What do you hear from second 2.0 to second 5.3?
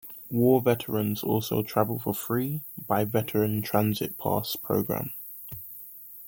free by Veteran Transit Pass Program.